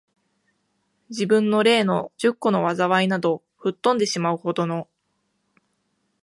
[1.09, 4.89] 自分の例の十個の禍いなど、吹っ飛んでしまう程の、